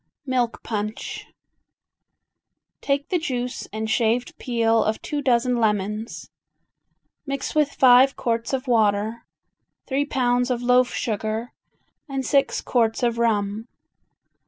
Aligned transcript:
Milk 0.25 0.63
Punch 0.63 1.27
Take 2.81 3.09
the 3.09 3.19
juice 3.19 3.67
and 3.71 3.87
shaved 3.87 4.35
peel 4.39 4.83
of 4.83 4.99
two 4.99 5.21
dozen 5.21 5.57
lemons, 5.57 6.27
mix 7.27 7.53
with 7.53 7.73
five 7.73 8.15
quarts 8.15 8.51
of 8.51 8.65
water, 8.67 9.27
three 9.85 10.05
pounds 10.05 10.49
of 10.49 10.63
loaf 10.63 10.91
sugar 10.91 11.53
and 12.09 12.25
six 12.25 12.61
quarts 12.61 13.03
of 13.03 13.19
rum. 13.19 13.67